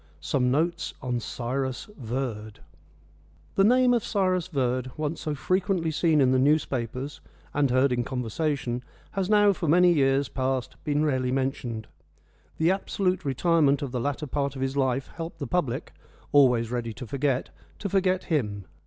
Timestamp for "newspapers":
6.39-7.21